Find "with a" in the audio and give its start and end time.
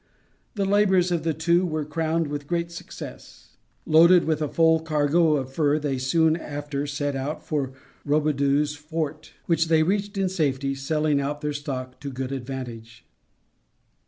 4.25-4.47